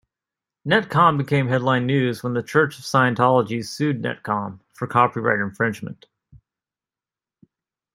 [0.67, 6.07] Netcom became headline news when the Church of Scientology sued Netcom for copyright infringement.